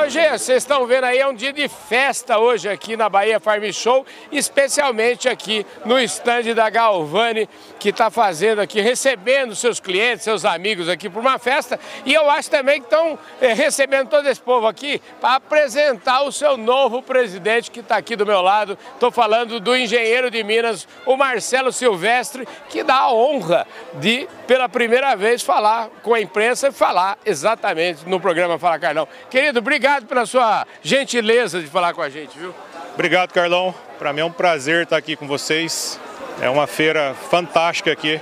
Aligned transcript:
Hoje, 0.00 0.28
vocês 0.28 0.58
estão 0.58 0.86
vendo 0.86 1.04
aí, 1.04 1.18
é 1.18 1.26
um 1.26 1.34
dia 1.34 1.52
de 1.52 1.66
festa 1.66 2.38
hoje 2.38 2.68
aqui 2.68 2.96
na 2.96 3.08
Bahia 3.08 3.40
Farm 3.40 3.64
Show, 3.72 4.06
especialmente 4.30 5.28
aqui 5.28 5.66
no 5.84 5.98
estande 5.98 6.54
da 6.54 6.70
Galvani, 6.70 7.48
que 7.80 7.88
está 7.88 8.08
fazendo 8.08 8.60
aqui, 8.60 8.80
recebendo 8.80 9.56
seus 9.56 9.80
clientes, 9.80 10.22
seus 10.22 10.44
amigos 10.44 10.88
aqui 10.88 11.10
por 11.10 11.18
uma 11.18 11.36
festa. 11.36 11.80
E 12.06 12.14
eu 12.14 12.30
acho 12.30 12.48
também 12.48 12.80
que 12.80 12.86
estão 12.86 13.18
é, 13.40 13.52
recebendo 13.52 14.08
todo 14.08 14.28
esse 14.28 14.40
povo 14.40 14.68
aqui 14.68 15.02
para 15.20 15.34
apresentar 15.34 16.22
o 16.22 16.30
seu 16.30 16.56
novo 16.56 17.02
presidente 17.02 17.68
que 17.68 17.80
está 17.80 17.96
aqui 17.96 18.14
do 18.14 18.24
meu 18.24 18.40
lado. 18.40 18.78
Estou 18.94 19.10
falando 19.10 19.58
do 19.58 19.76
engenheiro 19.76 20.30
de 20.30 20.44
Minas, 20.44 20.86
o 21.04 21.16
Marcelo 21.16 21.72
Silvestre, 21.72 22.46
que 22.68 22.84
dá 22.84 22.98
a 22.98 23.12
honra 23.12 23.66
de, 23.94 24.28
pela 24.46 24.68
primeira 24.68 25.16
vez, 25.16 25.42
falar 25.42 25.88
com 26.04 26.14
a 26.14 26.20
imprensa 26.20 26.68
e 26.68 26.72
falar 26.72 27.18
exatamente 27.26 28.08
no 28.08 28.20
programa 28.20 28.60
Fala 28.60 28.78
Carlão. 28.78 29.08
Querido, 29.28 29.58
obrigado 29.58 29.87
obrigado 29.88 30.06
pela 30.06 30.26
sua 30.26 30.66
gentileza 30.82 31.60
de 31.60 31.66
falar 31.66 31.94
com 31.94 32.02
a 32.02 32.10
gente, 32.10 32.38
viu? 32.38 32.54
Obrigado, 32.92 33.32
Carlão. 33.32 33.74
Para 33.98 34.12
mim 34.12 34.20
é 34.20 34.24
um 34.24 34.30
prazer 34.30 34.82
estar 34.82 34.98
aqui 34.98 35.16
com 35.16 35.26
vocês. 35.26 35.98
É 36.42 36.50
uma 36.50 36.66
feira 36.66 37.14
fantástica 37.30 37.90
aqui. 37.90 38.20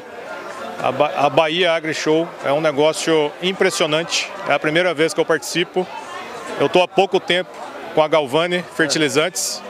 A, 0.81 0.93
ba 0.93 1.13
a 1.17 1.29
Bahia 1.29 1.73
Agri 1.73 1.93
Show 1.93 2.29
é 2.45 2.53
um 2.53 2.61
negócio 2.61 3.33
impressionante. 3.43 4.31
É 4.49 4.53
a 4.53 4.59
primeira 4.61 4.95
vez 4.95 5.13
que 5.13 5.19
eu 5.19 5.25
participo. 5.25 5.85
Eu 6.61 6.67
estou 6.67 6.85
há 6.85 6.89
pouco 6.89 7.19
tempo 7.19 7.51
com 7.95 8.03
a 8.03 8.07
Galvani 8.07 8.65
Fertilizantes 8.77 9.61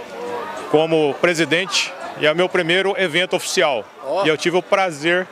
como 0.71 1.15
presidente 1.15 1.91
e 2.21 2.27
é 2.27 2.33
o 2.33 2.37
meu 2.37 2.49
primeiro 2.49 2.95
evento 2.99 3.37
oficial. 3.37 3.87
Oh. 4.07 4.23
E 4.25 4.29
eu 4.29 4.37
tive 4.37 4.59
o 4.59 4.63
prazer 4.63 5.27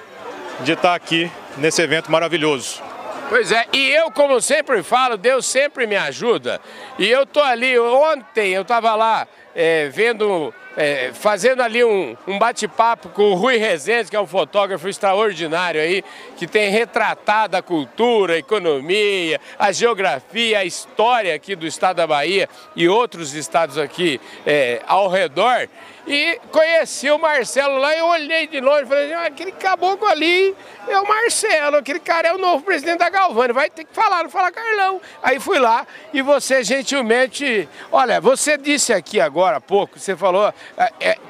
de 0.61 0.73
estar 0.73 0.95
aqui 0.95 1.31
nesse 1.59 1.83
evento 1.83 2.11
maravilhoso. 2.11 2.83
Pois 3.29 3.51
é, 3.51 3.67
e 3.73 3.91
eu, 3.91 4.11
como 4.11 4.41
sempre 4.41 4.83
falo, 4.83 5.17
Deus 5.17 5.47
sempre 5.47 5.87
me 5.87 5.97
ajuda. 5.97 6.61
E 6.99 7.11
eu 7.11 7.25
tô 7.25 7.41
ali, 7.41 7.79
ontem 7.79 8.53
eu 8.53 8.63
estava 8.63 8.95
lá 8.95 9.27
é, 9.55 9.89
vendo, 9.89 10.53
é, 10.77 11.13
fazendo 11.13 11.63
ali 11.63 11.85
um, 11.85 12.17
um 12.27 12.39
bate-papo 12.39 13.09
com 13.11 13.31
o 13.31 13.35
Rui 13.35 13.57
Rezende, 13.57 14.11
que 14.11 14.17
é 14.17 14.21
um 14.21 14.27
fotógrafo 14.27 14.89
extraordinário 14.89 15.81
aí, 15.81 16.05
que 16.37 16.47
tem 16.47 16.71
retratado 16.71 17.57
a 17.57 17.63
cultura, 17.63 18.35
a 18.35 18.39
economia, 18.39 19.41
a 19.59 19.73
geografia, 19.73 20.59
a 20.59 20.65
história 20.65 21.35
aqui 21.35 21.55
do 21.55 21.67
estado 21.67 21.97
da 21.97 22.07
Bahia 22.07 22.49
e 22.75 22.89
outros 22.89 23.35
estados 23.35 23.79
aqui 23.79 24.21
é, 24.47 24.83
ao 24.87 25.09
redor. 25.09 25.69
E 26.07 26.39
conheci 26.53 27.11
o 27.11 27.19
Marcelo 27.19 27.79
lá, 27.79 27.97
eu 27.97 28.07
olhei 28.07 28.47
de 28.47 28.61
longe 28.61 28.83
e 28.83 28.87
falei, 28.87 29.05
assim, 29.05 29.15
ah, 29.15 29.27
aquele 29.27 29.53
caboclo 29.53 30.07
ali 30.07 30.55
é 30.87 30.99
o 31.01 31.09
Marcelo, 31.09 31.77
aquele 31.79 31.99
cara 31.99 32.29
é 32.29 32.35
o 32.35 32.37
novo 32.37 32.63
presidente 32.63 32.99
da 32.99 33.09
Galvani, 33.09 33.55
vai 33.55 33.71
ter 33.71 33.85
que 33.85 33.95
falar, 33.95 34.23
não 34.23 34.29
fala 34.29 34.53
Carlão. 34.53 35.01
Aí 35.23 35.41
fui 35.41 35.59
lá 35.59 35.87
e 36.13 36.21
você 36.21 36.63
gentilmente, 36.63 37.67
olha, 37.91 38.21
você 38.21 38.59
disse 38.59 38.93
aqui 38.93 39.19
agora 39.19 39.57
há 39.57 39.61
pouco, 39.63 39.99
você 39.99 40.15
falou, 40.15 40.53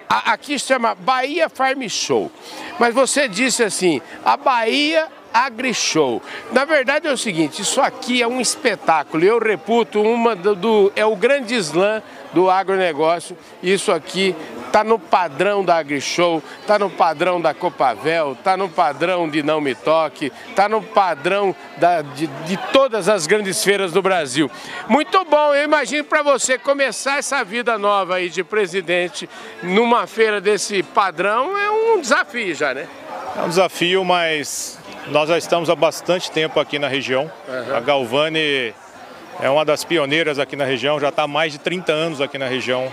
aqui 0.09 0.59
se 0.59 0.67
chama 0.67 0.95
Bahia 0.95 1.49
Farm 1.49 1.83
Show, 1.89 2.31
mas 2.79 2.95
você 2.95 3.29
disse 3.29 3.63
assim, 3.63 4.01
a 4.25 4.37
Bahia 4.37 5.09
AgriShow. 5.35 6.23
Na 6.53 6.65
verdade 6.65 7.09
é 7.09 7.13
o 7.13 7.19
seguinte, 7.19 7.61
isso 7.61 7.81
aqui 7.81 8.23
é 8.23 8.29
um 8.29 8.41
espetáculo. 8.41 9.25
Eu 9.25 9.41
reputo 9.41 10.01
uma 10.01 10.37
do, 10.37 10.55
do 10.55 10.93
é 10.95 11.05
o 11.05 11.17
grande 11.17 11.57
slam 11.57 12.01
do 12.33 12.49
agronegócio. 12.49 13.37
Isso 13.61 13.91
aqui 13.91 14.35
está 14.75 14.83
no 14.83 14.98
padrão 14.98 15.64
da 15.64 15.77
AgriShow, 15.77 16.42
está 16.60 16.81
no 16.81 16.91
padrão 16.91 17.41
da 17.41 17.54
Copavel, 17.54 18.32
está 18.32 18.56
no 18.56 18.69
padrão 18.69 19.28
de 19.28 19.41
Não 19.41 19.60
Me 19.60 19.72
Toque, 19.72 20.32
está 20.50 20.69
no 20.69 20.82
padrão 20.82 21.54
da, 21.76 22.03
de, 22.03 22.26
de, 22.26 22.56
todas 22.72 23.09
as 23.09 23.25
grandes 23.25 23.62
feiras 23.62 23.93
do 23.93 24.03
Brasil. 24.03 24.50
Muito 24.88 25.25
bom, 25.26 25.54
eu 25.54 25.62
imagino 25.62 26.03
para 26.03 26.22
você 26.22 26.59
começar 26.59 27.19
essa 27.19 27.44
vida 27.44 27.78
nova 27.78 28.16
aí 28.16 28.28
de 28.28 28.43
presidente 28.43 29.31
numa 29.62 30.09
feira 30.09 30.41
desse 30.41 30.82
padrão 30.82 31.56
é 31.56 31.70
um 31.70 32.00
desafio 32.00 32.53
já, 32.53 32.75
né? 32.75 32.88
É 33.38 33.43
um 33.43 33.49
desafio, 33.49 34.04
mas 34.04 34.76
nós 35.06 35.28
já 35.28 35.38
estamos 35.38 35.70
há 35.70 35.76
bastante 35.76 36.32
tempo 36.32 36.59
aqui 36.59 36.81
na 36.81 36.88
região. 36.88 37.31
Uhum. 37.47 37.76
A 37.76 37.78
Galvani 37.78 38.75
é 39.41 39.49
uma 39.49 39.65
das 39.65 39.84
pioneiras 39.84 40.41
aqui 40.41 40.56
na 40.56 40.65
região, 40.65 40.99
já 40.99 41.10
está 41.10 41.22
há 41.22 41.28
mais 41.28 41.53
de 41.53 41.60
30 41.60 41.93
anos 41.93 42.20
aqui 42.20 42.38
na 42.38 42.49
região 42.49 42.93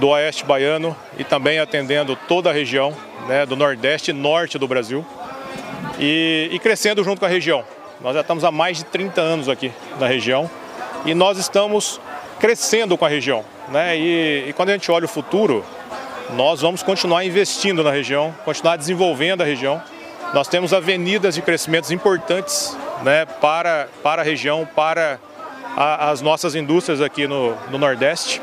do 0.00 0.08
Oeste 0.08 0.44
Baiano 0.44 0.96
e 1.18 1.22
também 1.22 1.58
atendendo 1.58 2.16
toda 2.26 2.48
a 2.48 2.52
região 2.52 2.96
né, 3.28 3.44
do 3.44 3.54
Nordeste 3.54 4.10
e 4.10 4.14
Norte 4.14 4.58
do 4.58 4.66
Brasil 4.66 5.04
e, 5.98 6.48
e, 6.50 6.58
crescendo 6.58 7.04
junto 7.04 7.20
com 7.20 7.26
a 7.26 7.28
região. 7.28 7.62
Nós 8.00 8.14
já 8.14 8.22
estamos 8.22 8.42
há 8.42 8.50
mais 8.50 8.78
de 8.78 8.86
30 8.86 9.20
anos 9.20 9.48
aqui 9.48 9.70
na 10.00 10.06
região 10.06 10.50
e 11.04 11.14
nós 11.14 11.36
estamos 11.36 12.00
crescendo 12.40 12.96
com 12.96 13.04
a 13.04 13.08
região. 13.08 13.44
Né? 13.68 13.98
E, 13.98 14.44
e 14.48 14.52
quando 14.54 14.70
a 14.70 14.72
gente 14.72 14.90
olha 14.90 15.04
o 15.04 15.08
futuro, 15.08 15.62
nós 16.34 16.62
vamos 16.62 16.82
continuar 16.82 17.22
investindo 17.24 17.84
na 17.84 17.90
região, 17.90 18.34
continuar 18.42 18.76
desenvolvendo 18.76 19.42
a 19.42 19.44
região. 19.44 19.82
Nós 20.32 20.48
temos 20.48 20.72
avenidas 20.72 21.34
de 21.34 21.42
crescimentos 21.42 21.90
importantes 21.90 22.74
né, 23.02 23.26
para, 23.26 23.88
para 24.02 24.22
a 24.22 24.24
região, 24.24 24.66
para 24.74 25.18
a, 25.76 26.08
as 26.08 26.22
nossas 26.22 26.54
indústrias 26.54 27.02
aqui 27.02 27.26
no, 27.26 27.54
no 27.70 27.76
Nordeste, 27.76 28.40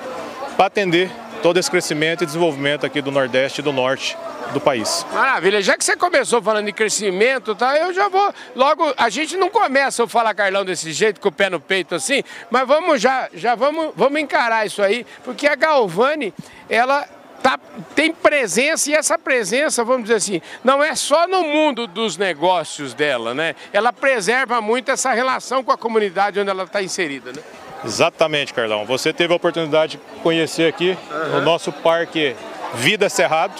para 0.55 0.67
atender 0.67 1.09
todo 1.41 1.57
esse 1.57 1.69
crescimento 1.69 2.23
e 2.23 2.25
desenvolvimento 2.25 2.85
aqui 2.85 3.01
do 3.01 3.11
Nordeste 3.11 3.61
e 3.61 3.63
do 3.63 3.71
Norte 3.71 4.17
do 4.53 4.59
país. 4.59 5.05
Maravilha, 5.13 5.61
já 5.61 5.77
que 5.77 5.83
você 5.83 5.95
começou 5.95 6.41
falando 6.41 6.65
de 6.65 6.73
crescimento, 6.73 7.55
tá? 7.55 7.77
Eu 7.77 7.93
já 7.93 8.07
vou 8.09 8.33
logo, 8.55 8.93
a 8.97 9.09
gente 9.09 9.37
não 9.37 9.49
começa 9.49 10.03
a 10.03 10.07
falar 10.07 10.33
Carlão 10.33 10.65
desse 10.65 10.91
jeito 10.91 11.19
com 11.19 11.29
o 11.29 11.31
pé 11.31 11.49
no 11.49 11.59
peito 11.59 11.95
assim, 11.95 12.23
mas 12.49 12.67
vamos 12.67 13.01
já, 13.01 13.29
já 13.33 13.55
vamos, 13.55 13.91
vamos 13.95 14.19
encarar 14.19 14.65
isso 14.65 14.81
aí, 14.81 15.05
porque 15.23 15.47
a 15.47 15.55
Galvani, 15.55 16.33
ela 16.69 17.07
tá, 17.41 17.59
tem 17.95 18.11
presença 18.11 18.89
e 18.89 18.93
essa 18.93 19.17
presença, 19.17 19.83
vamos 19.83 20.03
dizer 20.03 20.15
assim, 20.15 20.41
não 20.63 20.83
é 20.83 20.95
só 20.95 21.27
no 21.27 21.43
mundo 21.43 21.87
dos 21.87 22.17
negócios 22.17 22.93
dela, 22.93 23.33
né? 23.33 23.55
Ela 23.71 23.93
preserva 23.93 24.59
muito 24.61 24.91
essa 24.91 25.13
relação 25.13 25.63
com 25.63 25.71
a 25.71 25.77
comunidade 25.77 26.39
onde 26.39 26.49
ela 26.49 26.63
está 26.63 26.81
inserida, 26.81 27.31
né? 27.31 27.41
Exatamente, 27.87 28.53
Carlão. 28.53 28.85
Você 28.85 29.13
teve 29.13 29.31
a 29.31 29.35
oportunidade 29.37 29.93
de 29.93 30.21
conhecer 30.21 30.67
aqui 30.67 30.97
uhum. 31.09 31.37
o 31.37 31.41
nosso 31.41 31.71
parque 31.71 32.35
Vida 32.73 33.07
Cerrado. 33.07 33.53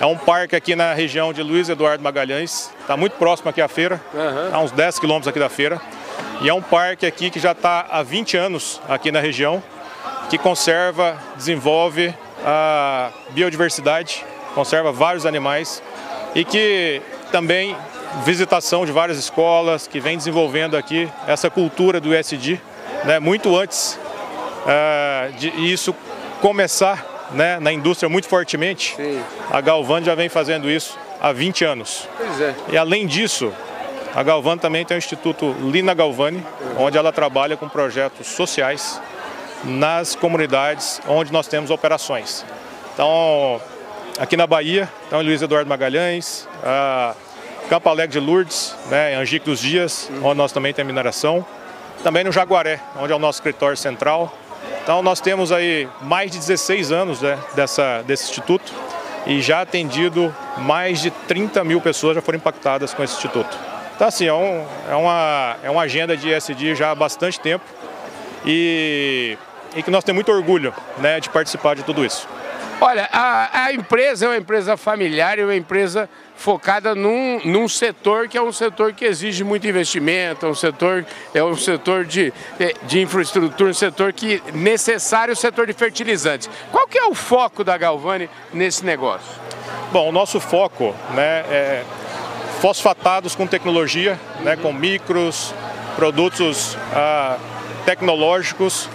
É 0.00 0.06
um 0.06 0.16
parque 0.16 0.54
aqui 0.54 0.76
na 0.76 0.94
região 0.94 1.32
de 1.32 1.42
Luiz 1.42 1.68
Eduardo 1.68 2.02
Magalhães. 2.04 2.70
Está 2.80 2.96
muito 2.96 3.14
próximo 3.14 3.50
aqui 3.50 3.60
à 3.60 3.66
feira, 3.66 4.00
uhum. 4.14 4.54
a 4.54 4.60
uns 4.60 4.70
10 4.70 5.00
quilômetros 5.00 5.26
aqui 5.26 5.40
da 5.40 5.48
feira. 5.48 5.80
E 6.40 6.48
é 6.48 6.54
um 6.54 6.62
parque 6.62 7.04
aqui 7.04 7.30
que 7.30 7.40
já 7.40 7.50
está 7.50 7.84
há 7.90 8.00
20 8.00 8.36
anos 8.36 8.80
aqui 8.88 9.10
na 9.10 9.18
região, 9.18 9.60
que 10.30 10.38
conserva, 10.38 11.18
desenvolve 11.36 12.14
a 12.46 13.10
biodiversidade, 13.30 14.24
conserva 14.54 14.92
vários 14.92 15.26
animais 15.26 15.82
e 16.32 16.44
que 16.44 17.02
também 17.32 17.76
visitação 18.24 18.86
de 18.86 18.92
várias 18.92 19.18
escolas 19.18 19.88
que 19.88 19.98
vem 19.98 20.16
desenvolvendo 20.16 20.76
aqui 20.76 21.10
essa 21.26 21.50
cultura 21.50 22.00
do 22.00 22.14
ESG, 22.14 22.60
né, 23.04 23.18
muito 23.18 23.56
antes 23.56 23.98
uh, 24.64 25.32
de 25.32 25.48
isso 25.72 25.94
começar 26.40 27.28
né, 27.32 27.58
na 27.60 27.72
indústria 27.72 28.08
muito 28.08 28.28
fortemente, 28.28 28.94
Sim. 28.96 29.22
a 29.50 29.60
Galvan 29.60 30.02
já 30.02 30.14
vem 30.14 30.28
fazendo 30.28 30.70
isso 30.70 30.98
há 31.20 31.32
20 31.32 31.64
anos. 31.64 32.08
É. 32.40 32.54
E 32.72 32.78
além 32.78 33.06
disso, 33.06 33.52
a 34.14 34.22
Galvan 34.22 34.56
também 34.56 34.84
tem 34.84 34.96
o 34.96 34.98
Instituto 34.98 35.54
Lina 35.60 35.94
Galvani, 35.94 36.38
uhum. 36.38 36.84
onde 36.84 36.96
ela 36.96 37.12
trabalha 37.12 37.56
com 37.56 37.68
projetos 37.68 38.26
sociais 38.28 39.00
nas 39.64 40.14
comunidades 40.14 41.00
onde 41.06 41.32
nós 41.32 41.46
temos 41.48 41.70
operações. 41.70 42.44
Então, 42.94 43.60
aqui 44.18 44.36
na 44.36 44.46
Bahia, 44.46 44.88
então 45.06 45.20
Luiz 45.20 45.42
Eduardo 45.42 45.68
Magalhães, 45.68 46.48
Campo 47.68 47.88
Alegre 47.88 48.18
de 48.18 48.24
Lourdes, 48.24 48.74
né, 48.88 49.14
Angico 49.16 49.46
dos 49.46 49.60
Dias, 49.60 50.08
uhum. 50.10 50.26
onde 50.26 50.38
nós 50.38 50.52
também 50.52 50.72
temos 50.72 50.92
mineração 50.92 51.44
também 52.02 52.24
no 52.24 52.32
Jaguaré, 52.32 52.80
onde 52.96 53.12
é 53.12 53.16
o 53.16 53.18
nosso 53.18 53.38
escritório 53.38 53.76
central. 53.76 54.32
Então 54.82 55.02
nós 55.02 55.20
temos 55.20 55.52
aí 55.52 55.88
mais 56.00 56.30
de 56.30 56.38
16 56.38 56.92
anos 56.92 57.20
né, 57.20 57.38
dessa, 57.54 58.02
desse 58.02 58.24
instituto 58.24 58.72
e 59.26 59.42
já 59.42 59.60
atendido 59.60 60.34
mais 60.58 61.00
de 61.00 61.10
30 61.10 61.62
mil 61.64 61.80
pessoas 61.80 62.14
já 62.14 62.22
foram 62.22 62.38
impactadas 62.38 62.94
com 62.94 63.02
esse 63.02 63.14
instituto. 63.14 63.56
Então 63.94 64.08
assim, 64.08 64.26
é, 64.26 64.32
um, 64.32 64.66
é, 64.88 64.94
uma, 64.94 65.56
é 65.62 65.70
uma 65.70 65.82
agenda 65.82 66.16
de 66.16 66.30
ESG 66.30 66.74
já 66.74 66.90
há 66.90 66.94
bastante 66.94 67.38
tempo 67.38 67.64
e, 68.46 69.36
e 69.76 69.82
que 69.82 69.90
nós 69.90 70.04
temos 70.04 70.18
muito 70.18 70.32
orgulho 70.32 70.72
né, 70.98 71.20
de 71.20 71.28
participar 71.28 71.74
de 71.74 71.82
tudo 71.82 72.04
isso. 72.04 72.26
Olha, 72.80 73.08
a, 73.12 73.64
a, 73.64 73.72
empresa 73.72 74.26
é 74.26 74.28
uma 74.28 74.36
empresa 74.36 74.76
familiar, 74.76 75.38
é 75.38 75.42
uma 75.42 75.56
empresa 75.56 76.08
focada 76.38 76.94
num, 76.94 77.40
num 77.44 77.68
setor 77.68 78.28
que 78.28 78.38
é 78.38 78.42
um 78.42 78.52
setor 78.52 78.92
que 78.92 79.04
exige 79.04 79.42
muito 79.42 79.66
investimento, 79.66 80.46
é 80.46 80.48
um 80.48 80.54
setor, 80.54 81.04
é 81.34 81.42
um 81.42 81.56
setor 81.56 82.04
de, 82.04 82.32
de 82.84 83.00
infraestrutura, 83.00 83.70
um 83.70 83.74
setor 83.74 84.12
que 84.12 84.40
necessário 84.54 85.34
o 85.34 85.36
setor 85.36 85.66
de 85.66 85.72
fertilizantes. 85.72 86.48
Qual 86.70 86.86
que 86.86 86.96
é 86.96 87.04
o 87.04 87.14
foco 87.14 87.64
da 87.64 87.76
Galvani 87.76 88.30
nesse 88.54 88.84
negócio? 88.86 89.28
Bom, 89.90 90.08
o 90.08 90.12
nosso 90.12 90.38
foco 90.38 90.94
né, 91.10 91.44
é 91.50 91.84
fosfatados 92.60 93.34
com 93.34 93.44
tecnologia, 93.44 94.18
né, 94.40 94.54
com 94.56 94.72
micros, 94.72 95.52
produtos 95.96 96.78
ah, 96.94 97.36
tecnológicos 97.84 98.88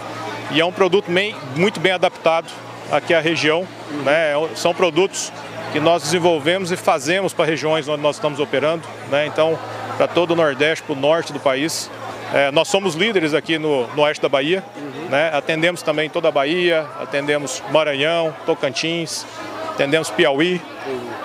e 0.50 0.60
é 0.60 0.64
um 0.64 0.72
produto 0.72 1.10
bem, 1.10 1.36
muito 1.56 1.78
bem 1.78 1.92
adaptado 1.92 2.50
aqui 2.90 3.12
à 3.12 3.20
região. 3.20 3.68
Né, 4.02 4.32
são 4.54 4.72
produtos 4.72 5.30
que 5.74 5.80
nós 5.80 6.04
desenvolvemos 6.04 6.70
e 6.70 6.76
fazemos 6.76 7.32
para 7.32 7.44
regiões 7.44 7.88
onde 7.88 8.00
nós 8.00 8.14
estamos 8.14 8.38
operando, 8.38 8.86
né, 9.10 9.26
então 9.26 9.58
para 9.96 10.06
todo 10.06 10.30
o 10.30 10.36
Nordeste, 10.36 10.84
para 10.84 10.92
o 10.92 10.96
Norte 10.96 11.32
do 11.32 11.40
país. 11.40 11.90
É, 12.32 12.52
nós 12.52 12.68
somos 12.68 12.94
líderes 12.94 13.34
aqui 13.34 13.58
no, 13.58 13.84
no 13.88 14.02
Oeste 14.02 14.22
da 14.22 14.28
Bahia, 14.28 14.62
uhum. 14.76 15.08
né, 15.08 15.32
atendemos 15.34 15.82
também 15.82 16.08
toda 16.08 16.28
a 16.28 16.30
Bahia, 16.30 16.86
atendemos 17.00 17.60
Maranhão, 17.72 18.32
Tocantins, 18.46 19.26
atendemos 19.68 20.10
Piauí, 20.10 20.62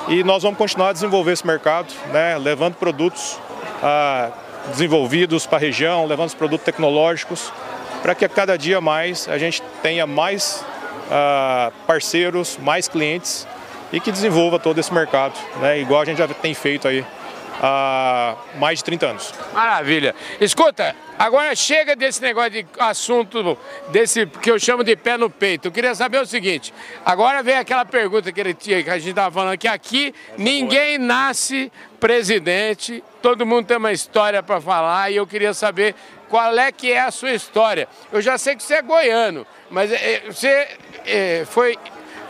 e 0.08 0.24
nós 0.24 0.42
vamos 0.42 0.58
continuar 0.58 0.90
a 0.90 0.94
desenvolver 0.94 1.34
esse 1.34 1.46
mercado, 1.46 1.94
né, 2.12 2.36
levando 2.40 2.74
produtos 2.74 3.38
ah, 3.84 4.32
desenvolvidos 4.70 5.46
para 5.46 5.60
a 5.60 5.62
região, 5.62 6.08
levando 6.08 6.30
os 6.30 6.36
produtos 6.36 6.66
tecnológicos, 6.66 7.54
para 8.02 8.16
que 8.16 8.26
a 8.26 8.30
cada 8.30 8.58
dia 8.58 8.82
mais 8.82 9.30
a 9.30 9.38
gente 9.38 9.62
tenha 9.84 10.08
mais 10.08 10.66
ah, 11.12 11.72
parceiros, 11.86 12.58
mais 12.60 12.88
clientes 12.88 13.48
e 13.92 14.00
que 14.00 14.12
desenvolva 14.12 14.60
todo 14.60 14.80
esse 14.80 14.94
mercado, 14.94 15.34
né, 15.58 15.80
igual 15.80 16.02
a 16.02 16.06
gente 16.06 16.18
já 16.18 16.28
tem 16.28 16.54
feito 16.54 16.88
aí 16.88 17.06
há 17.62 18.36
mais 18.56 18.80
de 18.80 18.86
30 18.86 19.06
anos. 19.08 19.34
Maravilha. 19.54 20.16
Escuta, 20.40 20.96
agora 21.18 21.56
chega 21.56 21.96
desse 21.96 22.22
negócio 22.22 22.52
de 22.52 22.66
assunto, 22.80 23.58
desse 23.90 24.26
que 24.26 24.50
eu 24.50 24.60
chamo 24.60 24.84
de 24.84 24.96
pé 24.96 25.18
no 25.18 25.30
peito. 25.30 25.68
Eu 25.68 25.72
queria 25.72 25.94
saber 25.94 26.22
o 26.22 26.26
seguinte, 26.26 26.74
agora 27.06 27.44
vem 27.44 27.56
aquela 27.56 27.86
pergunta 27.86 28.32
que, 28.32 28.40
ele 28.40 28.54
tinha, 28.54 28.82
que 28.82 28.90
a 28.90 28.98
gente 28.98 29.10
estava 29.10 29.34
falando, 29.34 29.58
que 29.58 29.68
aqui 29.68 30.14
ninguém 30.38 30.98
nasce 30.98 31.72
presidente, 32.00 33.04
todo 33.22 33.46
mundo 33.46 33.66
tem 33.66 33.78
uma 33.78 33.92
história 33.92 34.42
para 34.42 34.62
falar 34.62 35.12
e 35.12 35.18
eu 35.18 35.28
queria 35.28 35.54
saber 35.54 35.94
qual 36.30 36.58
é 36.58 36.72
que 36.72 36.92
é 36.92 37.02
a 37.02 37.12
sua 37.12 37.32
história. 37.32 37.88
Eu 38.12 38.22
já 38.22 38.38
sei 38.38 38.56
que 38.56 38.64
você 38.64 38.76
é 38.76 38.82
goiano, 38.82 39.46
mas 39.70 39.92
é, 39.92 40.24
você 40.28 40.68
é, 41.06 41.44
foi 41.50 41.78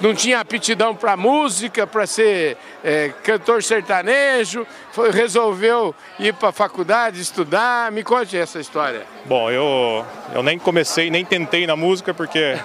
não 0.01 0.13
tinha 0.13 0.39
aptidão 0.39 0.95
para 0.95 1.17
música, 1.17 1.85
para 1.85 2.07
ser 2.07 2.57
é, 2.83 3.11
cantor 3.23 3.61
sertanejo, 3.61 4.65
foi, 4.91 5.11
resolveu 5.11 5.93
ir 6.19 6.33
para 6.33 6.49
a 6.49 6.51
faculdade 6.51 7.19
estudar. 7.19 7.91
Me 7.91 8.03
conte 8.03 8.37
essa 8.37 8.59
história. 8.59 9.03
Bom, 9.25 9.51
eu, 9.51 10.05
eu 10.33 10.41
nem 10.41 10.57
comecei, 10.57 11.09
nem 11.09 11.25
tentei 11.25 11.67
na 11.67 11.75
música 11.75 12.13
porque 12.13 12.55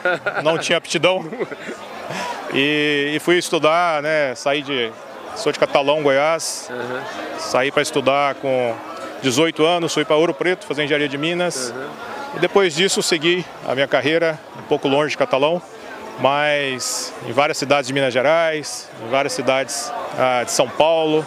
não 0.42 0.58
tinha 0.58 0.78
aptidão. 0.78 1.24
E, 2.52 3.14
e, 3.16 3.18
fui 3.18 3.36
estudar, 3.36 4.00
né? 4.00 4.32
Saí 4.36 4.62
de. 4.62 4.92
Sou 5.34 5.50
de 5.50 5.58
Catalão, 5.58 6.02
Goiás. 6.02 6.70
Uhum. 6.70 7.00
Saí 7.38 7.72
para 7.72 7.82
estudar 7.82 8.36
com 8.36 8.76
18 9.22 9.64
anos, 9.64 9.92
fui 9.92 10.04
para 10.04 10.14
Ouro 10.14 10.32
Preto 10.32 10.64
fazer 10.64 10.84
engenharia 10.84 11.08
de 11.08 11.18
Minas. 11.18 11.70
Uhum. 11.70 11.86
E 12.36 12.38
depois 12.38 12.74
disso 12.74 13.02
segui 13.02 13.44
a 13.66 13.74
minha 13.74 13.88
carreira 13.88 14.38
um 14.56 14.62
pouco 14.64 14.86
longe 14.86 15.12
de 15.12 15.18
Catalão 15.18 15.60
mas 16.20 17.12
em 17.26 17.32
várias 17.32 17.58
cidades 17.58 17.88
de 17.88 17.92
Minas 17.92 18.12
Gerais, 18.12 18.88
em 19.04 19.10
várias 19.10 19.32
cidades 19.32 19.92
ah, 20.18 20.42
de 20.44 20.50
São 20.50 20.68
Paulo. 20.68 21.26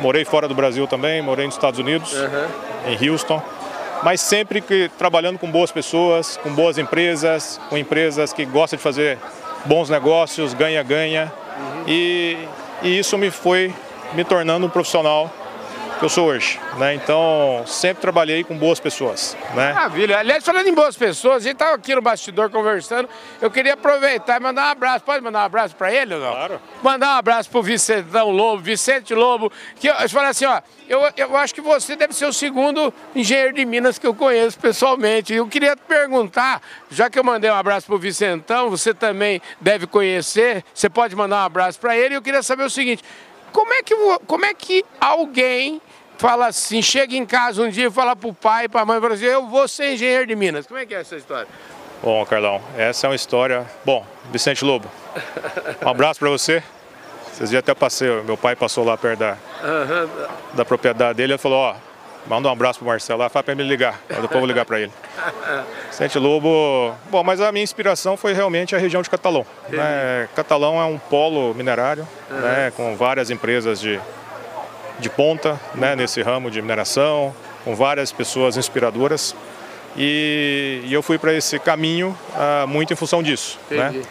Morei 0.00 0.24
fora 0.24 0.48
do 0.48 0.54
Brasil 0.54 0.86
também, 0.86 1.22
morei 1.22 1.46
nos 1.46 1.54
Estados 1.54 1.78
Unidos, 1.78 2.12
uhum. 2.12 2.92
em 2.92 3.08
Houston. 3.10 3.40
Mas 4.02 4.20
sempre 4.20 4.60
que, 4.60 4.90
trabalhando 4.98 5.38
com 5.38 5.50
boas 5.50 5.70
pessoas, 5.70 6.36
com 6.42 6.50
boas 6.50 6.78
empresas, 6.78 7.60
com 7.70 7.78
empresas 7.78 8.32
que 8.32 8.44
gostam 8.44 8.76
de 8.76 8.82
fazer 8.82 9.18
bons 9.64 9.88
negócios, 9.88 10.52
ganha-ganha. 10.52 11.32
Uhum. 11.56 11.84
E, 11.86 12.48
e 12.82 12.98
isso 12.98 13.16
me 13.16 13.30
foi 13.30 13.72
me 14.12 14.24
tornando 14.24 14.66
um 14.66 14.70
profissional 14.70 15.30
que 15.98 16.04
eu 16.04 16.08
sou 16.08 16.28
hoje. 16.28 16.60
Né? 16.76 16.94
Então, 16.94 17.62
sempre 17.66 18.00
trabalhei 18.00 18.42
com 18.44 18.56
boas 18.56 18.80
pessoas. 18.80 19.36
Né? 19.54 19.72
Maravilha. 19.72 20.18
Aliás, 20.18 20.44
falando 20.44 20.66
em 20.66 20.74
boas 20.74 20.96
pessoas, 20.96 21.36
a 21.36 21.40
gente 21.40 21.54
estava 21.54 21.74
aqui 21.74 21.94
no 21.94 22.02
bastidor 22.02 22.50
conversando, 22.50 23.08
eu 23.40 23.50
queria 23.50 23.74
aproveitar 23.74 24.40
e 24.40 24.42
mandar 24.42 24.68
um 24.68 24.70
abraço. 24.70 25.04
Pode 25.04 25.22
mandar 25.22 25.40
um 25.40 25.44
abraço 25.44 25.76
para 25.76 25.92
ele 25.92 26.14
ou 26.14 26.20
não? 26.20 26.32
Claro. 26.32 26.60
Mandar 26.82 27.14
um 27.14 27.18
abraço 27.18 27.50
para 27.50 27.58
o 27.58 27.62
Vicentão 27.62 28.30
Lobo, 28.30 28.62
Vicente 28.62 29.14
Lobo, 29.14 29.52
que 29.76 29.88
eu, 29.88 29.94
eu 29.94 30.08
falei 30.08 30.30
assim, 30.30 30.46
ó, 30.46 30.60
eu, 30.88 31.00
eu 31.16 31.36
acho 31.36 31.54
que 31.54 31.60
você 31.60 31.96
deve 31.96 32.12
ser 32.12 32.26
o 32.26 32.32
segundo 32.32 32.92
engenheiro 33.14 33.54
de 33.54 33.64
Minas 33.64 33.98
que 33.98 34.06
eu 34.06 34.14
conheço 34.14 34.58
pessoalmente. 34.58 35.32
Eu 35.32 35.46
queria 35.46 35.74
te 35.74 35.82
perguntar, 35.86 36.60
já 36.90 37.08
que 37.08 37.18
eu 37.18 37.24
mandei 37.24 37.50
um 37.50 37.54
abraço 37.54 37.86
para 37.86 37.94
o 37.94 37.98
Vicentão, 37.98 38.68
você 38.68 38.92
também 38.92 39.40
deve 39.60 39.86
conhecer, 39.86 40.64
você 40.74 40.90
pode 40.90 41.14
mandar 41.16 41.36
um 41.36 41.46
abraço 41.46 41.78
para 41.80 41.96
ele, 41.96 42.16
eu 42.16 42.22
queria 42.22 42.42
saber 42.42 42.64
o 42.64 42.70
seguinte, 42.70 43.02
como 43.54 43.72
é 43.72 43.82
que, 43.84 43.94
como 44.26 44.44
é 44.44 44.52
que 44.52 44.84
alguém 45.00 45.80
fala 46.18 46.48
assim, 46.48 46.82
chega 46.82 47.14
em 47.14 47.24
casa 47.24 47.62
um 47.62 47.68
dia 47.68 47.86
e 47.86 47.90
fala 47.90 48.16
pro 48.16 48.34
pai, 48.34 48.68
pra 48.68 48.84
mãe, 48.84 49.00
fala 49.00 49.14
assim, 49.14 49.26
eu 49.26 49.46
vou 49.46 49.68
ser 49.68 49.94
engenheiro 49.94 50.26
de 50.26 50.34
Minas. 50.34 50.66
Como 50.66 50.78
é 50.78 50.84
que 50.84 50.92
é 50.92 51.00
essa 51.00 51.14
história? 51.14 51.46
Bom, 52.02 52.26
Carlão, 52.26 52.60
essa 52.76 53.06
é 53.06 53.10
uma 53.10 53.16
história... 53.16 53.64
Bom, 53.84 54.04
Vicente 54.32 54.64
Lobo, 54.64 54.90
um 55.86 55.88
abraço 55.88 56.18
para 56.18 56.28
você. 56.28 56.62
Vocês 57.32 57.50
dias 57.50 57.60
até 57.60 57.72
passei, 57.74 58.08
meu 58.22 58.36
pai 58.36 58.56
passou 58.56 58.84
lá 58.84 58.96
perto 58.96 59.20
da, 59.20 59.36
uhum. 59.62 60.54
da 60.54 60.64
propriedade 60.64 61.16
dele 61.16 61.34
e 61.34 61.38
falou, 61.38 61.58
ó, 61.58 61.76
manda 62.26 62.48
um 62.48 62.52
abraço 62.52 62.78
pro 62.78 62.88
Marcelo 62.88 63.20
lá, 63.20 63.28
fala 63.28 63.42
para 63.42 63.54
me 63.54 63.62
ligar, 63.62 64.00
depois 64.08 64.30
eu 64.30 64.38
vou 64.38 64.46
ligar 64.46 64.64
para 64.64 64.80
ele. 64.80 64.92
Vicente 65.90 66.18
Lobo, 66.18 66.94
bom, 67.10 67.22
mas 67.22 67.40
a 67.40 67.52
minha 67.52 67.62
inspiração 67.62 68.16
foi 68.16 68.32
realmente 68.32 68.74
a 68.74 68.78
região 68.78 69.02
de 69.02 69.10
Catalão. 69.10 69.46
Né? 69.68 70.28
Catalão 70.34 70.80
é 70.80 70.84
um 70.84 70.98
polo 70.98 71.54
minerário, 71.54 72.06
uhum. 72.30 72.40
né, 72.40 72.72
com 72.76 72.96
várias 72.96 73.30
empresas 73.30 73.80
de, 73.80 74.00
de 74.98 75.10
ponta 75.10 75.60
né, 75.74 75.94
nesse 75.94 76.22
ramo 76.22 76.50
de 76.50 76.60
mineração, 76.60 77.34
com 77.64 77.74
várias 77.74 78.12
pessoas 78.12 78.56
inspiradoras. 78.56 79.34
E, 79.96 80.82
e 80.84 80.92
eu 80.92 81.02
fui 81.02 81.18
para 81.18 81.32
esse 81.32 81.58
caminho 81.58 82.16
uh, 82.34 82.66
muito 82.66 82.92
em 82.92 82.96
função 82.96 83.22
disso. 83.22 83.58
Né? 83.70 84.02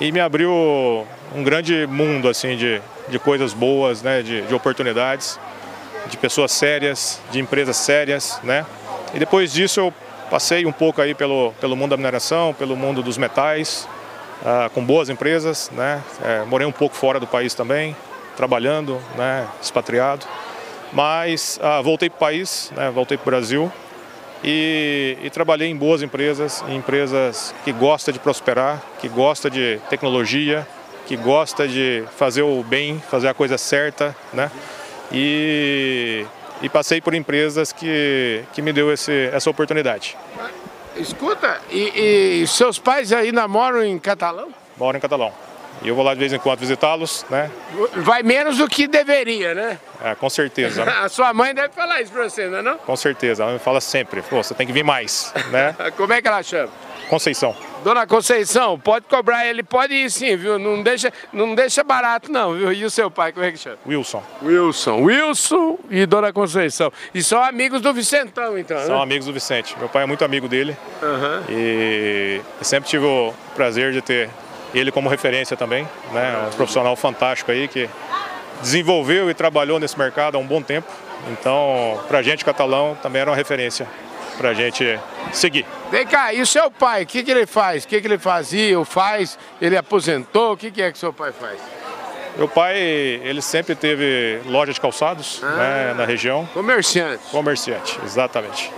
E 0.00 0.12
me 0.12 0.20
abriu 0.20 1.06
um 1.34 1.42
grande 1.42 1.86
mundo 1.86 2.28
assim 2.28 2.56
de, 2.56 2.80
de 3.08 3.18
coisas 3.18 3.52
boas, 3.52 4.02
né, 4.02 4.22
de, 4.22 4.42
de 4.42 4.54
oportunidades, 4.54 5.38
de 6.10 6.16
pessoas 6.16 6.52
sérias, 6.52 7.20
de 7.30 7.38
empresas 7.38 7.76
sérias. 7.76 8.40
Né? 8.42 8.66
E 9.14 9.18
depois 9.18 9.52
disso 9.52 9.80
eu 9.80 9.94
Passei 10.30 10.64
um 10.64 10.70
pouco 10.70 11.02
aí 11.02 11.12
pelo, 11.12 11.52
pelo 11.60 11.74
mundo 11.74 11.90
da 11.90 11.96
mineração, 11.96 12.54
pelo 12.54 12.76
mundo 12.76 13.02
dos 13.02 13.18
metais, 13.18 13.88
uh, 14.42 14.70
com 14.70 14.84
boas 14.84 15.08
empresas, 15.08 15.68
né? 15.72 16.00
É, 16.22 16.44
morei 16.44 16.64
um 16.64 16.72
pouco 16.72 16.94
fora 16.94 17.18
do 17.18 17.26
país 17.26 17.52
também, 17.52 17.96
trabalhando, 18.36 19.00
né? 19.16 19.48
expatriado. 19.60 20.24
Mas 20.92 21.58
uh, 21.60 21.82
voltei 21.82 22.08
para 22.08 22.16
o 22.16 22.20
país, 22.20 22.72
né? 22.76 22.90
voltei 22.90 23.16
para 23.16 23.24
o 23.24 23.26
Brasil 23.26 23.72
e, 24.44 25.18
e, 25.20 25.30
trabalhei 25.30 25.68
em 25.68 25.76
boas 25.76 26.00
empresas, 26.00 26.64
em 26.68 26.76
empresas 26.76 27.52
que 27.64 27.72
gostam 27.72 28.12
de 28.12 28.20
prosperar, 28.20 28.80
que 29.00 29.08
gostam 29.08 29.50
de 29.50 29.80
tecnologia, 29.90 30.64
que 31.08 31.16
gostam 31.16 31.66
de 31.66 32.04
fazer 32.16 32.42
o 32.42 32.62
bem, 32.62 33.02
fazer 33.10 33.26
a 33.26 33.34
coisa 33.34 33.58
certa, 33.58 34.14
né? 34.32 34.48
E 35.12 36.26
e 36.62 36.68
passei 36.68 37.00
por 37.00 37.14
empresas 37.14 37.72
que, 37.72 38.44
que 38.52 38.60
me 38.60 38.72
deu 38.72 38.92
esse, 38.92 39.30
essa 39.32 39.48
oportunidade. 39.48 40.16
Escuta, 40.96 41.60
e, 41.70 42.42
e 42.42 42.46
seus 42.46 42.78
pais 42.78 43.12
ainda 43.12 43.48
moram 43.48 43.82
em 43.82 43.98
Catalão? 43.98 44.48
Moram 44.76 44.98
em 44.98 45.00
Catalão. 45.00 45.32
E 45.82 45.88
eu 45.88 45.94
vou 45.94 46.04
lá 46.04 46.12
de 46.12 46.20
vez 46.20 46.32
em 46.32 46.38
quando 46.38 46.58
visitá-los, 46.58 47.24
né? 47.30 47.50
Vai 47.96 48.22
menos 48.22 48.58
do 48.58 48.68
que 48.68 48.86
deveria, 48.86 49.54
né? 49.54 49.78
É, 50.02 50.14
com 50.14 50.28
certeza. 50.28 50.82
a 51.02 51.08
sua 51.08 51.32
mãe 51.32 51.54
deve 51.54 51.72
falar 51.72 52.02
isso 52.02 52.12
pra 52.12 52.28
você, 52.28 52.48
não 52.48 52.58
é 52.58 52.62
não? 52.62 52.78
Com 52.78 52.96
certeza, 52.96 53.42
ela 53.42 53.52
me 53.52 53.58
fala 53.58 53.80
sempre, 53.80 54.22
Pô, 54.22 54.42
você 54.42 54.54
tem 54.54 54.66
que 54.66 54.72
vir 54.72 54.84
mais, 54.84 55.32
né? 55.50 55.74
Como 55.96 56.12
é 56.12 56.20
que 56.20 56.28
ela 56.28 56.42
chama? 56.42 56.70
Conceição. 57.08 57.56
Dona 57.82 58.06
Conceição, 58.06 58.78
pode 58.78 59.06
cobrar 59.06 59.46
ele, 59.46 59.62
pode 59.62 59.94
ir 59.94 60.10
sim, 60.10 60.36
viu? 60.36 60.58
Não 60.58 60.82
deixa, 60.82 61.12
não 61.32 61.54
deixa 61.54 61.82
barato 61.82 62.30
não, 62.30 62.54
viu? 62.54 62.72
E 62.72 62.84
o 62.84 62.90
seu 62.90 63.10
pai, 63.10 63.32
como 63.32 63.44
é 63.44 63.50
que 63.50 63.56
chama? 63.56 63.78
Wilson. 63.86 64.22
Wilson. 64.42 65.02
Wilson 65.02 65.78
e 65.88 66.04
Dona 66.04 66.32
Conceição. 66.32 66.92
E 67.14 67.22
são 67.22 67.42
amigos 67.42 67.80
do 67.80 67.92
Vicentão, 67.94 68.58
então, 68.58 68.78
São 68.84 68.96
né? 68.96 69.02
amigos 69.02 69.26
do 69.26 69.32
Vicente. 69.32 69.74
Meu 69.78 69.88
pai 69.88 70.02
é 70.02 70.06
muito 70.06 70.24
amigo 70.24 70.46
dele. 70.46 70.76
Uhum. 71.02 71.42
E 71.48 72.40
sempre 72.60 72.88
tive 72.88 73.06
o 73.06 73.32
prazer 73.54 73.92
de 73.92 74.02
ter 74.02 74.28
ele 74.74 74.92
como 74.92 75.08
referência 75.08 75.56
também, 75.56 75.86
né? 76.12 76.48
Um 76.48 76.56
profissional 76.56 76.94
fantástico 76.96 77.50
aí 77.50 77.68
que 77.68 77.88
desenvolveu 78.60 79.30
e 79.30 79.34
trabalhou 79.34 79.78
nesse 79.78 79.98
mercado 79.98 80.36
há 80.36 80.38
um 80.38 80.46
bom 80.46 80.62
tempo. 80.62 80.90
Então, 81.30 82.00
pra 82.08 82.22
gente 82.22 82.44
catalão, 82.44 82.96
também 83.02 83.20
era 83.22 83.30
uma 83.30 83.36
referência 83.36 83.86
para 84.38 84.50
a 84.50 84.54
gente 84.54 84.98
seguir. 85.32 85.66
Vem 85.90 86.06
cá, 86.06 86.32
e 86.32 86.40
o 86.40 86.46
seu 86.46 86.70
pai, 86.70 87.02
o 87.02 87.06
que, 87.06 87.22
que 87.22 87.30
ele 87.30 87.46
faz? 87.46 87.84
O 87.84 87.88
que, 87.88 88.00
que 88.00 88.06
ele 88.06 88.18
fazia 88.18 88.78
ou 88.78 88.84
faz? 88.84 89.38
Ele 89.60 89.76
aposentou? 89.76 90.52
O 90.52 90.56
que, 90.56 90.70
que 90.70 90.80
é 90.80 90.90
que 90.90 90.98
seu 90.98 91.12
pai 91.12 91.32
faz? 91.32 91.58
Meu 92.36 92.48
pai, 92.48 92.78
ele 92.78 93.42
sempre 93.42 93.74
teve 93.74 94.40
loja 94.46 94.72
de 94.72 94.80
calçados 94.80 95.40
ah, 95.42 95.56
né, 95.56 95.94
na 95.94 96.04
região. 96.06 96.48
Comerciante. 96.54 97.22
Comerciante, 97.30 97.98
exatamente. 98.04 98.72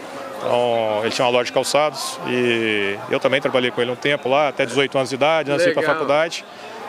Então, 0.45 1.01
ele 1.03 1.11
tinha 1.11 1.25
uma 1.25 1.31
loja 1.31 1.45
de 1.45 1.53
calçados 1.53 2.19
e 2.27 2.99
eu 3.11 3.21
também 3.21 3.41
trabalhei 3.41 3.71
com 3.71 3.81
ele 3.81 3.91
um 3.91 3.97
tempo 3.97 4.29
lá, 4.29 4.49
até 4.49 4.67
18 4.67 4.97
anos 4.99 5.11
de 5.11 5.15
idade, 5.15 5.51
nasci 5.51 5.71
para 5.71 5.83
a 5.83 5.87
faculdade. 5.87 6.45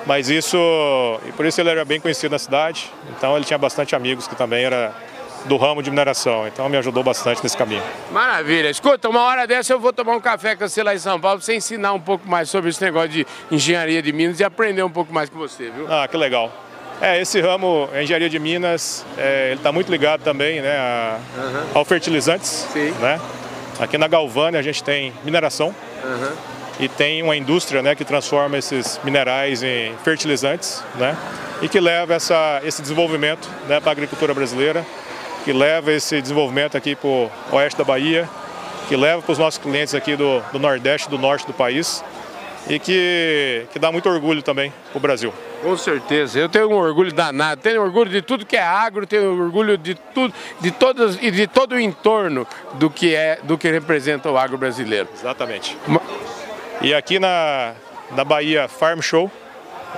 Mas 0.06 0.30
isso, 0.30 0.58
e 1.26 1.32
por 1.32 1.46
isso 1.46 1.62
ele 1.62 1.70
era 1.70 1.86
bem 1.86 2.00
conhecido 2.00 2.32
na 2.32 2.40
cidade. 2.40 2.92
Então 3.16 3.36
ele 3.36 3.46
tinha 3.46 3.58
bastante 3.58 3.96
amigos 3.96 4.28
que 4.28 4.36
também 4.36 4.66
era 4.66 4.94
do 5.46 5.58
ramo 5.58 5.82
de 5.82 5.90
mineração. 5.90 6.48
Então 6.48 6.68
me 6.68 6.78
ajudou 6.78 7.04
bastante 7.04 7.42
nesse 7.44 7.56
caminho. 7.56 7.84
Maravilha. 8.12 8.70
Escuta, 8.70 9.08
uma 9.08 9.22
hora 9.22 9.46
dessa 9.46 9.74
eu 9.74 9.80
vou 9.80 9.94
tomar 9.94 10.16
um 10.16 10.20
café 10.20 10.56
com 10.56 10.68
você 10.68 10.84
lá 10.84 10.94
em 10.94 11.00
São 11.00 11.20
Paulo 11.20 11.38
para 11.38 11.46
você 11.46 11.56
ensinar 11.56 11.94
um 11.94 12.00
pouco 12.00 12.28
mais 12.28 12.50
sobre 12.50 12.70
esse 12.70 12.84
negócio 12.84 13.10
de 13.10 13.28
engenharia 13.52 14.02
de 14.02 14.12
minas 14.12 14.40
e 14.40 14.44
aprender 14.44 14.84
um 14.84 14.90
pouco 14.90 15.14
mais 15.14 15.30
com 15.30 15.38
você, 15.38 15.70
viu? 15.70 15.86
Ah, 15.90 16.08
que 16.08 16.18
legal. 16.18 16.52
É, 17.02 17.20
esse 17.20 17.42
ramo, 17.42 17.90
a 17.94 18.02
engenharia 18.02 18.30
de 18.30 18.40
minas, 18.40 19.06
é, 19.18 19.48
ele 19.48 19.56
está 19.56 19.72
muito 19.72 19.92
ligado 19.92 20.22
também 20.24 20.62
né, 20.62 20.78
a, 20.78 21.18
uhum. 21.38 21.64
ao 21.74 21.86
fertilizantes. 21.86 22.68
Sim. 22.72 22.92
Né? 23.00 23.20
Aqui 23.80 23.98
na 23.98 24.08
Galvânia 24.08 24.60
a 24.60 24.64
gente 24.64 24.84
tem 24.84 25.14
mineração 25.24 25.74
uhum. 26.04 26.32
e 26.80 26.88
tem 26.88 27.24
uma 27.24 27.36
indústria 27.36 27.82
né, 27.82 27.96
que 27.96 28.06
transforma 28.06 28.58
esses 28.58 29.00
minerais 29.04 29.64
em 29.64 29.96
fertilizantes 30.04 30.84
né, 30.96 31.18
e 31.62 31.68
que 31.68 31.80
leva 31.80 32.14
essa, 32.14 32.62
esse 32.64 32.82
desenvolvimento 32.82 33.50
né, 33.68 33.80
para 33.80 33.90
a 33.90 33.94
agricultura 33.94 34.34
brasileira, 34.34 34.86
que 35.44 35.52
leva 35.52 35.92
esse 35.92 36.22
desenvolvimento 36.22 36.78
aqui 36.78 36.96
para 36.96 37.08
o 37.08 37.30
oeste 37.52 37.78
da 37.78 37.84
Bahia, 37.84 38.30
que 38.88 38.96
leva 38.96 39.22
para 39.22 39.32
os 39.32 39.38
nossos 39.38 39.58
clientes 39.58 39.96
aqui 39.96 40.16
do, 40.16 40.42
do 40.52 40.60
Nordeste, 40.60 41.10
do 41.10 41.18
Norte 41.18 41.48
do 41.48 41.54
país 41.54 42.04
e 42.70 42.78
que, 42.80 43.66
que 43.72 43.80
dá 43.80 43.92
muito 43.92 44.08
orgulho 44.08 44.42
também 44.42 44.72
para 44.92 44.98
o 44.98 45.02
Brasil. 45.02 45.34
Com 45.64 45.78
certeza, 45.78 46.38
eu 46.38 46.50
tenho 46.50 46.70
um 46.70 46.76
orgulho 46.76 47.14
danado, 47.14 47.62
tenho 47.62 47.82
orgulho 47.82 48.10
de 48.10 48.22
tudo 48.22 48.46
que 48.46 48.58
é 48.58 48.62
agro, 48.62 49.08
tenho 49.08 49.42
orgulho 49.42 49.78
de 49.78 49.96
tudo, 49.96 50.34
de 50.60 50.72
todas 50.72 51.18
e 51.22 51.32
de 51.32 51.48
todo 51.48 51.72
o 51.74 51.80
entorno 51.80 52.46
do 52.74 52.90
que 52.90 53.16
é, 53.16 53.40
do 53.44 53.58
que 53.58 53.72
representa 53.72 54.30
o 54.30 54.38
agro 54.38 54.58
brasileiro. 54.58 55.08
Exatamente. 55.14 55.78
E 56.82 56.94
aqui 56.94 57.18
na, 57.18 57.76
na 58.12 58.26
Bahia 58.26 58.68
Farm 58.68 59.00
Show 59.00 59.32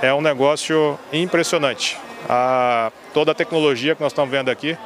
é 0.00 0.14
um 0.14 0.20
negócio 0.20 0.96
impressionante. 1.12 1.98
A, 2.28 2.92
toda 3.12 3.32
a 3.32 3.34
tecnologia 3.34 3.96
que 3.96 4.02
nós 4.02 4.12
estamos 4.12 4.30
vendo 4.30 4.52
aqui 4.52 4.78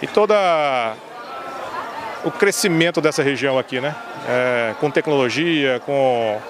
e 0.00 0.06
toda 0.06 0.94
o 2.24 2.30
crescimento 2.30 3.00
dessa 3.00 3.22
região 3.22 3.58
aqui, 3.58 3.80
né? 3.80 3.96
É, 4.28 4.74
com 4.78 4.92
tecnologia, 4.92 5.80
com 5.84 6.40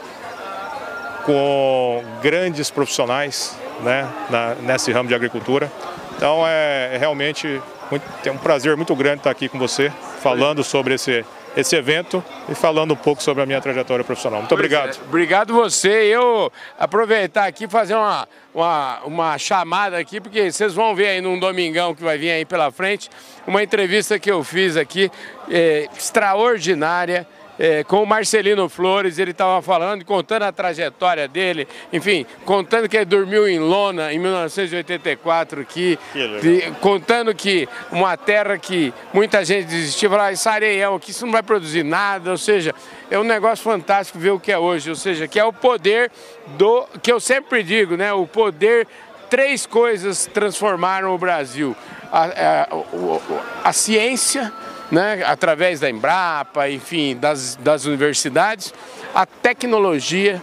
com 1.25 2.03
grandes 2.23 2.71
profissionais 2.71 3.57
né, 3.83 4.09
na, 4.29 4.55
nesse 4.57 4.93
ramo 4.93 5.09
de 5.09 5.15
agricultura. 5.15 5.71
Então 6.17 6.45
é, 6.47 6.95
é 6.95 6.99
realmente 6.99 7.61
muito, 7.91 8.05
um 8.31 8.39
prazer 8.39 8.77
muito 8.77 8.95
grande 8.95 9.19
estar 9.19 9.31
aqui 9.31 9.49
com 9.49 9.59
você, 9.59 9.91
falando 10.21 10.63
sobre 10.63 10.95
esse, 10.95 11.25
esse 11.57 11.75
evento 11.75 12.23
e 12.49 12.55
falando 12.55 12.93
um 12.93 12.97
pouco 12.97 13.23
sobre 13.23 13.43
a 13.43 13.47
minha 13.47 13.61
trajetória 13.61 14.05
profissional. 14.05 14.41
Muito 14.41 14.51
pois 14.51 14.61
obrigado. 14.61 14.97
É. 14.97 15.09
Obrigado 15.09 15.55
você. 15.55 15.89
Eu 15.89 16.53
aproveitar 16.79 17.47
aqui 17.47 17.67
fazer 17.67 17.95
uma, 17.95 18.29
uma, 18.55 19.01
uma 19.05 19.39
chamada 19.39 19.99
aqui, 19.99 20.21
porque 20.21 20.51
vocês 20.53 20.75
vão 20.75 20.95
ver 20.95 21.09
aí 21.09 21.21
num 21.21 21.39
domingão 21.39 21.95
que 21.95 22.03
vai 22.03 22.17
vir 22.17 22.31
aí 22.31 22.45
pela 22.45 22.71
frente, 22.71 23.11
uma 23.47 23.63
entrevista 23.63 24.19
que 24.19 24.31
eu 24.31 24.45
fiz 24.45 24.77
aqui, 24.77 25.11
é, 25.51 25.89
extraordinária 25.97 27.27
é, 27.61 27.85
com 27.85 28.03
o 28.03 28.07
Marcelino 28.07 28.71
Flores, 28.71 29.19
ele 29.19 29.33
estava 29.33 29.61
falando, 29.61 30.03
contando 30.03 30.45
a 30.45 30.53
trajetória 30.53 31.29
dele, 31.29 31.69
enfim, 31.93 32.25
contando 32.47 32.89
que 32.89 32.97
ele 32.97 33.05
dormiu 33.05 33.47
em 33.47 33.59
lona 33.59 34.11
em 34.15 34.19
1984 34.19 35.61
aqui, 35.61 35.99
de, 36.41 36.71
contando 36.81 37.35
que 37.35 37.69
uma 37.93 38.17
terra 38.17 38.57
que 38.57 38.95
muita 39.13 39.45
gente 39.45 39.67
desistiu, 39.67 40.09
falava, 40.09 40.33
isso 40.33 40.49
é 40.49 40.53
areião, 40.53 40.99
que 40.99 41.11
isso 41.11 41.27
não 41.27 41.33
vai 41.33 41.43
produzir 41.43 41.83
nada, 41.83 42.31
ou 42.31 42.39
seja, 42.39 42.75
é 43.11 43.19
um 43.19 43.25
negócio 43.25 43.63
fantástico 43.63 44.19
ver 44.19 44.31
o 44.31 44.41
que 44.41 44.51
é 44.51 44.59
hoje, 44.59 44.89
ou 44.89 44.97
seja, 44.97 45.29
que 45.29 45.39
é 45.39 45.45
o 45.45 45.53
poder 45.53 46.11
do, 46.57 46.87
que 47.03 47.13
eu 47.13 47.21
sempre 47.21 47.63
digo, 47.63 47.95
né, 47.95 48.11
o 48.11 48.27
poder 48.27 48.89
três 49.29 49.67
coisas 49.67 50.27
transformaram 50.33 51.15
o 51.15 51.19
Brasil. 51.19 51.77
A, 52.11 52.25
a, 52.25 52.63
a, 52.65 53.69
a 53.69 53.73
ciência, 53.73 54.53
né, 54.91 55.23
através 55.25 55.81
da 55.81 55.89
Embrapa, 55.89 56.69
enfim, 56.69 57.17
das, 57.17 57.57
das 57.57 57.85
universidades, 57.85 58.75
a 59.15 59.25
tecnologia 59.25 60.43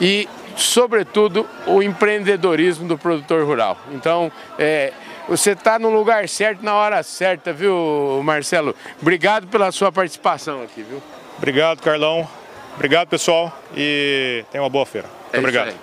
e, 0.00 0.28
sobretudo, 0.56 1.48
o 1.66 1.82
empreendedorismo 1.82 2.86
do 2.86 2.98
produtor 2.98 3.44
rural. 3.44 3.78
Então, 3.92 4.30
é, 4.58 4.92
você 5.28 5.52
está 5.52 5.78
no 5.78 5.90
lugar 5.90 6.28
certo, 6.28 6.62
na 6.62 6.74
hora 6.74 7.02
certa, 7.02 7.52
viu, 7.52 8.20
Marcelo? 8.24 8.74
Obrigado 9.00 9.46
pela 9.46 9.72
sua 9.72 9.90
participação 9.90 10.62
aqui, 10.62 10.82
viu? 10.82 11.02
Obrigado, 11.36 11.80
Carlão. 11.80 12.28
Obrigado, 12.74 13.08
pessoal, 13.08 13.52
e 13.76 14.44
tenha 14.52 14.62
uma 14.62 14.70
boa 14.70 14.86
feira. 14.86 15.08
Muito 15.08 15.34
é 15.34 15.38
obrigado. 15.38 15.74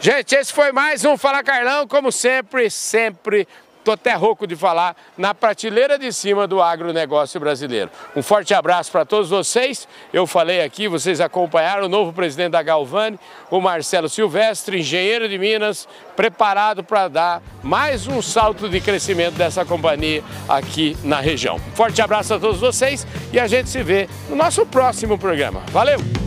Gente, 0.00 0.34
esse 0.34 0.52
foi 0.52 0.72
mais 0.72 1.04
um 1.04 1.18
Fala 1.18 1.42
Carlão, 1.42 1.86
como 1.86 2.10
sempre, 2.10 2.70
sempre 2.70 3.46
Estou 3.80 3.94
até 3.94 4.12
rouco 4.12 4.46
de 4.46 4.54
falar, 4.54 4.94
na 5.16 5.34
prateleira 5.34 5.98
de 5.98 6.12
cima 6.12 6.46
do 6.46 6.60
agronegócio 6.60 7.40
brasileiro. 7.40 7.90
Um 8.14 8.22
forte 8.22 8.52
abraço 8.52 8.92
para 8.92 9.06
todos 9.06 9.30
vocês. 9.30 9.88
Eu 10.12 10.26
falei 10.26 10.60
aqui, 10.60 10.86
vocês 10.86 11.18
acompanharam 11.18 11.86
o 11.86 11.88
novo 11.88 12.12
presidente 12.12 12.52
da 12.52 12.62
Galvani, 12.62 13.18
o 13.50 13.58
Marcelo 13.58 14.06
Silvestre, 14.06 14.78
engenheiro 14.78 15.26
de 15.30 15.38
Minas, 15.38 15.88
preparado 16.14 16.84
para 16.84 17.08
dar 17.08 17.42
mais 17.62 18.06
um 18.06 18.20
salto 18.20 18.68
de 18.68 18.82
crescimento 18.82 19.36
dessa 19.36 19.64
companhia 19.64 20.22
aqui 20.46 20.94
na 21.02 21.18
região. 21.18 21.56
Um 21.56 21.74
forte 21.74 22.02
abraço 22.02 22.34
a 22.34 22.38
todos 22.38 22.60
vocês 22.60 23.06
e 23.32 23.40
a 23.40 23.46
gente 23.46 23.70
se 23.70 23.82
vê 23.82 24.10
no 24.28 24.36
nosso 24.36 24.66
próximo 24.66 25.16
programa. 25.16 25.62
Valeu! 25.70 26.19